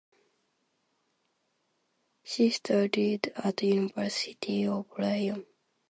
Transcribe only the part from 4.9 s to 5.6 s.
Lyon.